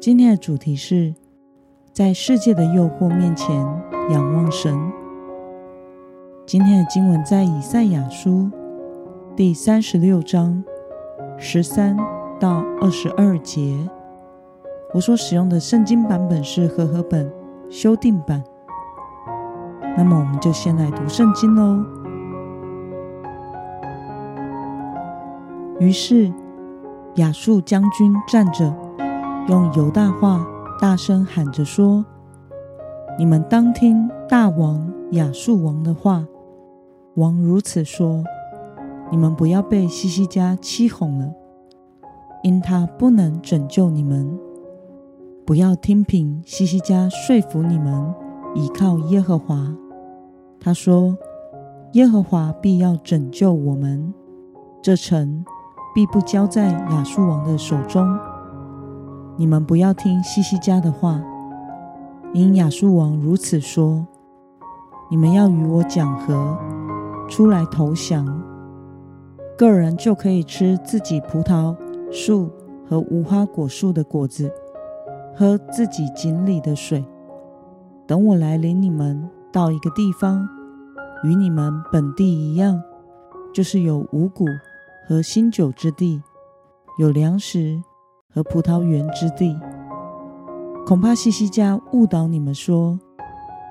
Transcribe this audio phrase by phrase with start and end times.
[0.00, 1.12] 今天的主题是
[1.92, 3.56] 在世界的诱惑面前
[4.10, 4.78] 仰望神。
[6.46, 8.48] 今天的经文在以赛亚书
[9.34, 10.62] 第三十六章
[11.36, 11.96] 十三
[12.38, 13.76] 到二十二节。
[14.94, 17.28] 我所使用的圣经版本是和合本
[17.68, 18.42] 修订版。
[19.96, 21.84] 那么，我们就先来读圣经喽。
[25.80, 26.32] 于是，
[27.16, 28.87] 亚述将军站着。
[29.48, 30.46] 用犹大话
[30.78, 32.04] 大声喊着说
[33.18, 36.26] ：“你们当听大王亚述王的话。
[37.14, 38.22] 王如此说：
[39.10, 41.32] 你们不要被西西家欺哄了，
[42.42, 44.38] 因他不能拯救你们。
[45.46, 48.14] 不要听凭西西家说服你们
[48.54, 49.74] 倚靠耶和华。
[50.60, 51.16] 他说：
[51.92, 54.12] 耶和华必要拯救我们，
[54.82, 55.42] 这城
[55.94, 58.06] 必不交在亚述王的手中。”
[59.40, 61.22] 你们不要听西西家的话，
[62.34, 64.04] 因亚述王如此说：
[65.08, 66.58] 你们要与我讲和，
[67.28, 68.26] 出来投降，
[69.56, 71.76] 个人就可以吃自己葡萄
[72.10, 72.50] 树
[72.84, 74.52] 和无花果树的果子，
[75.36, 77.04] 喝自己井里的水。
[78.08, 80.48] 等我来领你们到一个地方，
[81.22, 82.82] 与你们本地一样，
[83.54, 84.44] 就是有五谷
[85.06, 86.20] 和新酒之地，
[86.98, 87.80] 有粮食。
[88.34, 89.58] 和葡萄园之地，
[90.86, 92.98] 恐怕西西家误导你们说，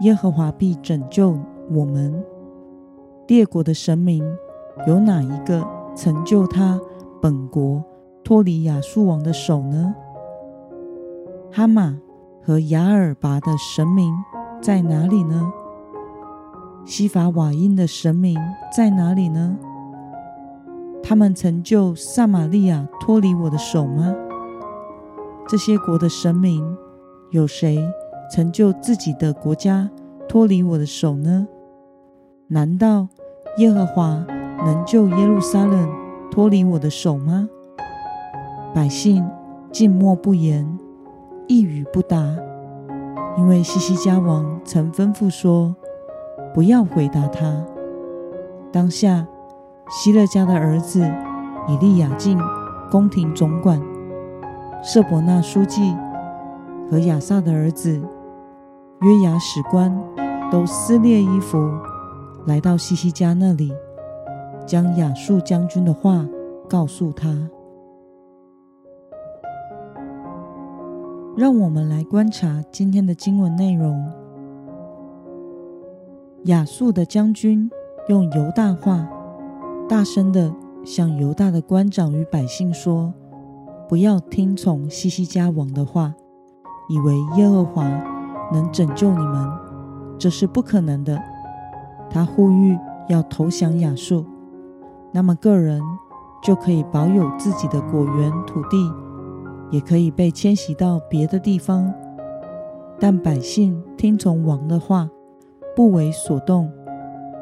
[0.00, 1.38] 耶和华必拯救
[1.70, 2.24] 我们。
[3.28, 4.24] 列国的神明
[4.86, 5.62] 有哪一个
[5.94, 6.80] 曾救他
[7.20, 7.84] 本国
[8.24, 9.94] 脱离亚述王的手呢？
[11.52, 11.98] 哈马
[12.42, 14.10] 和亚尔拔的神明
[14.62, 15.52] 在哪里呢？
[16.86, 18.38] 西法瓦因的神明
[18.74, 19.58] 在哪里呢？
[21.02, 24.14] 他们曾救撒玛利亚脱离我的手吗？
[25.48, 26.76] 这些国的神明，
[27.30, 27.78] 有谁
[28.32, 29.88] 曾救自己的国家
[30.28, 31.46] 脱离我的手呢？
[32.48, 33.06] 难道
[33.58, 34.24] 耶和华
[34.64, 35.88] 能救耶路撒冷
[36.32, 37.48] 脱离我的手吗？
[38.74, 39.24] 百姓
[39.70, 40.66] 静默不言，
[41.46, 42.18] 一语不答，
[43.38, 45.76] 因为西西家王曾吩咐说
[46.52, 47.64] ：“不要回答他。”
[48.72, 49.24] 当下，
[49.88, 51.08] 希勒家的儿子
[51.68, 52.36] 以利亚敬
[52.90, 53.80] 宫廷总管。
[54.82, 55.96] 舍伯纳书记
[56.88, 58.00] 和亚萨的儿子
[59.00, 59.92] 约雅史官
[60.50, 61.58] 都撕裂衣服，
[62.46, 63.72] 来到西西家那里，
[64.64, 66.24] 将亚述将军的话
[66.68, 67.50] 告诉他。
[71.36, 74.06] 让我们来观察今天的经文内容。
[76.44, 77.68] 亚述的将军
[78.08, 79.06] 用犹大话，
[79.88, 80.54] 大声地
[80.84, 83.12] 向犹大的官长与百姓说。
[83.88, 86.12] 不要听从西西家王的话，
[86.88, 87.84] 以为耶和华
[88.52, 89.48] 能拯救你们，
[90.18, 91.16] 这是不可能的。
[92.10, 92.76] 他呼吁
[93.08, 94.26] 要投降亚述，
[95.12, 95.80] 那么个人
[96.42, 98.92] 就可以保有自己的果园土地，
[99.70, 101.92] 也可以被迁徙到别的地方。
[102.98, 105.08] 但百姓听从王的话，
[105.76, 106.72] 不为所动，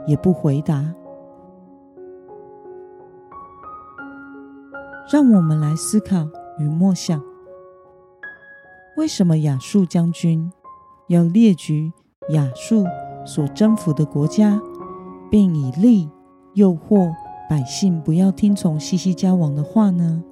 [0.07, 0.95] 也不回答。
[5.07, 6.27] 让我们来思考
[6.59, 7.23] 与默想：
[8.97, 10.51] 为什么亚述将军
[11.09, 11.93] 要列举
[12.31, 12.85] 亚述
[13.27, 14.59] 所征服的国家，
[15.31, 16.09] 并以利
[16.55, 17.13] 诱惑
[17.51, 20.23] 百姓不要听从西西家王的话呢？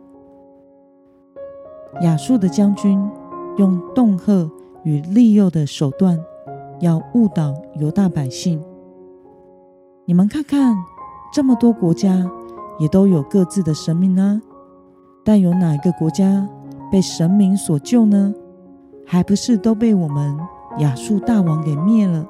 [2.01, 2.99] 亚述的将军
[3.59, 4.51] 用恫吓
[4.85, 6.19] 与利诱的手段，
[6.81, 8.59] 要误导犹大百姓。
[10.07, 10.75] 你们看看，
[11.35, 12.27] 这么多国家
[12.79, 14.41] 也都有各自的神明呢。
[15.25, 16.49] 但有哪一个国家
[16.91, 18.35] 被神明所救呢？
[19.07, 20.37] 还不是都被我们
[20.79, 22.27] 亚述大王给灭了？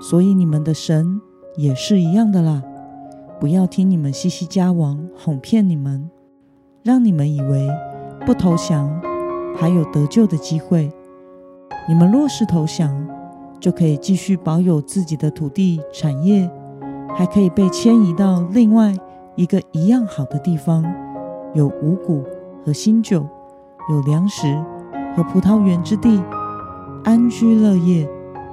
[0.00, 1.20] 所以你们的神
[1.56, 2.62] 也是一样的啦！
[3.40, 6.10] 不要听你们西西家王哄骗你们，
[6.82, 7.68] 让你们以为
[8.26, 8.88] 不投降
[9.56, 10.92] 还有得救的机会。
[11.88, 12.92] 你们若是投降，
[13.58, 16.50] 就可以继续保有自己的土地产业，
[17.16, 18.94] 还可以被迁移到另外
[19.36, 20.84] 一个一样好的地方。
[21.54, 22.22] 有五谷
[22.64, 23.26] 和新酒，
[23.90, 24.46] 有粮食
[25.16, 26.22] 和葡萄园之地，
[27.04, 28.08] 安居乐业，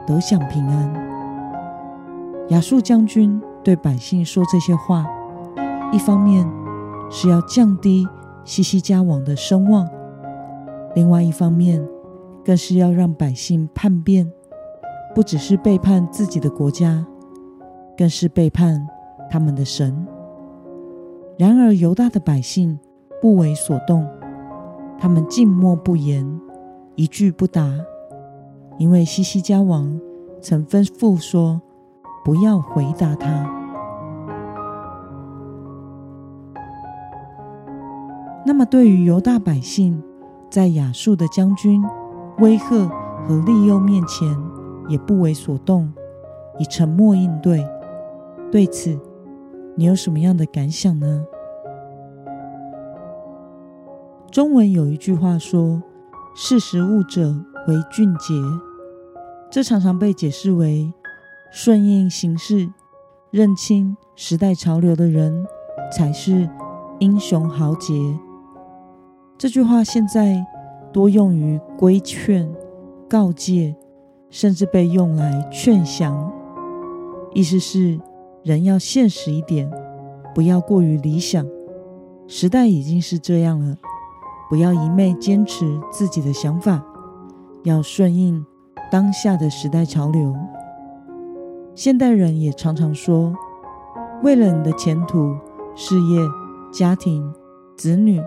[0.07, 1.05] 得享平安。
[2.49, 5.05] 亚述将军对百姓说这些话，
[5.91, 6.49] 一方面
[7.09, 8.07] 是要降低
[8.43, 9.87] 西西家王的声望，
[10.93, 11.85] 另外一方面
[12.43, 14.31] 更是要让百姓叛变，
[15.13, 17.05] 不只是背叛自己的国家，
[17.97, 18.87] 更是背叛
[19.29, 20.07] 他们的神。
[21.37, 22.79] 然而犹大的百姓
[23.21, 24.07] 不为所动，
[24.97, 26.25] 他们静默不言，
[26.95, 27.69] 一句不答，
[28.77, 29.99] 因为西西家王
[30.41, 31.61] 曾吩咐说
[32.23, 33.27] ：“不要回答他。”
[38.45, 40.01] 那么，对于犹大百姓，
[40.49, 41.83] 在亚述的将军
[42.37, 42.87] 威吓
[43.27, 44.25] 和利诱面前，
[44.87, 45.91] 也不为所动，
[46.59, 47.67] 以沉默应对。
[48.51, 48.97] 对此，
[49.77, 51.25] 你有什么样的感想呢？
[54.31, 55.83] 中文有一句话说
[56.35, 57.35] ：“识时务者
[57.67, 58.33] 为俊杰”，
[59.51, 60.93] 这常常被解释为
[61.51, 62.69] 顺应形势、
[63.31, 65.45] 认清时代潮流的人
[65.91, 66.49] 才是
[66.99, 67.93] 英雄豪杰。
[69.37, 70.45] 这句话现在
[70.93, 72.49] 多用于规劝、
[73.09, 73.75] 告诫，
[74.29, 76.31] 甚至被用来劝降，
[77.33, 77.99] 意思是
[78.45, 79.67] 人要现实一点，
[80.35, 81.43] 不要过于理想。
[82.27, 83.75] 时代已经是这样了。
[84.47, 86.85] 不要一昧坚持自己的想法，
[87.63, 88.45] 要顺应
[88.91, 90.35] 当下的时代潮流。
[91.73, 93.33] 现代人也常常说，
[94.21, 95.35] 为了你的前途、
[95.75, 96.21] 事业、
[96.71, 97.33] 家庭、
[97.75, 98.21] 子女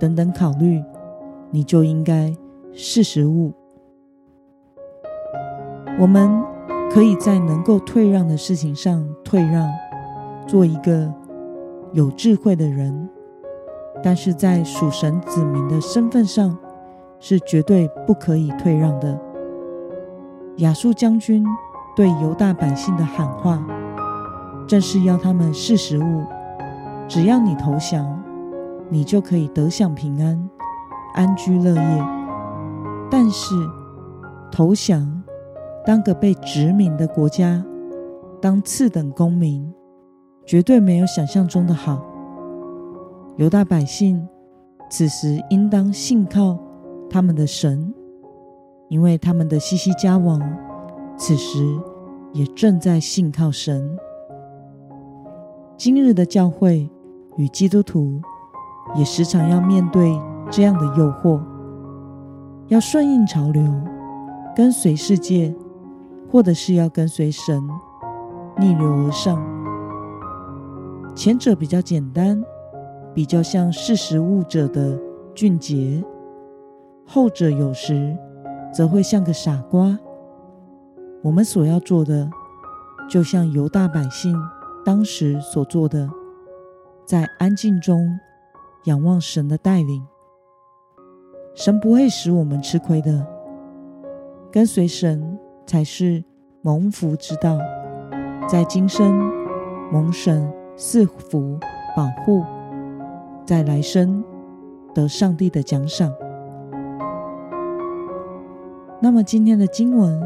[0.00, 0.82] 等等考虑，
[1.52, 2.34] 你就应该
[2.72, 3.52] 识时务。
[6.00, 6.42] 我们
[6.90, 9.68] 可以在能够退让的事情上退让，
[10.46, 11.12] 做一个
[11.92, 13.08] 有智慧的人。
[14.02, 16.56] 但是在属神子民的身份上，
[17.20, 19.20] 是绝对不可以退让的。
[20.56, 21.44] 亚述将军
[21.94, 23.64] 对犹大百姓的喊话，
[24.66, 26.24] 正是要他们识时务。
[27.08, 28.22] 只要你投降，
[28.88, 30.50] 你就可以得享平安，
[31.14, 32.04] 安居乐业。
[33.10, 33.54] 但是
[34.50, 35.21] 投降，
[35.84, 37.64] 当个被殖民的国家，
[38.40, 39.72] 当次等公民，
[40.46, 42.00] 绝对没有想象中的好。
[43.36, 44.26] 犹大百姓
[44.90, 46.58] 此时应当信靠
[47.10, 47.92] 他们的神，
[48.88, 50.40] 因为他们的西西家王
[51.16, 51.64] 此时
[52.32, 53.98] 也正在信靠神。
[55.76, 56.88] 今日的教会
[57.36, 58.20] 与基督徒
[58.94, 60.16] 也时常要面对
[60.48, 61.40] 这样的诱惑，
[62.68, 63.64] 要顺应潮流，
[64.54, 65.52] 跟随世界，
[66.32, 67.62] 或者是要跟随神，
[68.58, 69.40] 逆流而上。
[71.14, 72.42] 前者比较简单。
[73.14, 74.98] 比较像识时务者的
[75.34, 76.02] 俊杰，
[77.06, 78.16] 后者有时
[78.72, 79.98] 则会像个傻瓜。
[81.20, 82.30] 我们所要做的，
[83.10, 84.34] 就像犹大百姓
[84.82, 86.08] 当时所做的，
[87.04, 88.18] 在安静中
[88.84, 90.02] 仰望神的带领。
[91.54, 93.26] 神不会使我们吃亏的，
[94.50, 96.22] 跟随神才是
[96.62, 97.58] 蒙福之道，
[98.48, 99.30] 在今生
[99.90, 101.58] 蒙神赐福
[101.96, 102.42] 保护。
[103.44, 104.22] 在来生
[104.94, 106.10] 得上帝的奖赏。
[109.00, 110.22] 那么今天的经文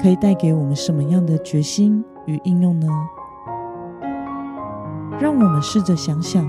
[0.00, 2.86] 可以带给我们什么样的决心与应用呢？
[5.18, 6.46] 让我们试着想想，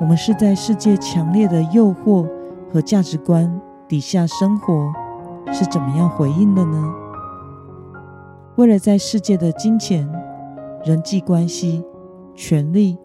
[0.00, 2.26] 我们是在世界强烈的诱惑
[2.72, 4.90] 和价值观底下生活，
[5.58, 6.94] 是怎么样回应的呢？
[8.54, 10.08] 为了在世界的金钱、
[10.84, 11.84] 人际关系、
[12.32, 12.96] 权力、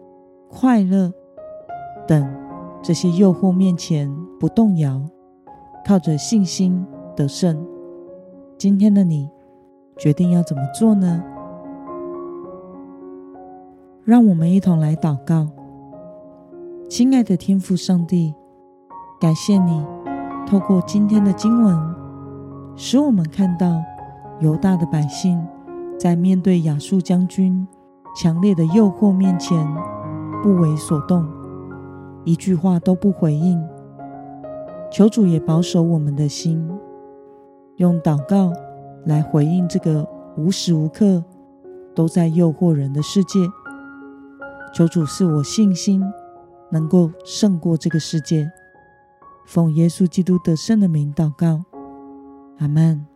[0.48, 1.12] 快乐。
[2.06, 2.32] 等
[2.80, 4.08] 这些诱惑面前
[4.38, 5.02] 不动摇，
[5.84, 7.66] 靠着信心得胜。
[8.56, 9.28] 今天的你
[9.96, 11.24] 决定要怎么做呢？
[14.04, 15.48] 让我们一同来祷告。
[16.88, 18.32] 亲爱的天父上帝，
[19.20, 19.84] 感谢你
[20.46, 22.03] 透过今天的经文，
[22.76, 23.82] 使我们看到
[24.40, 25.40] 犹大的百姓
[25.98, 27.66] 在面对亚述将军
[28.20, 29.66] 强烈的诱惑面前
[30.42, 31.26] 不为所动。
[32.24, 33.62] 一句话都不回应，
[34.90, 36.68] 求主也保守我们的心，
[37.76, 38.52] 用祷告
[39.04, 41.22] 来回应这个无时无刻
[41.94, 43.40] 都在诱惑人的世界。
[44.72, 46.02] 求主赐我信心，
[46.70, 48.50] 能够胜过这个世界。
[49.46, 51.62] 奉耶稣基督得胜的名祷告，
[52.58, 53.13] 阿门。